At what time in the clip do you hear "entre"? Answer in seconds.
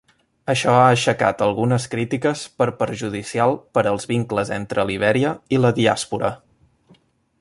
4.57-4.87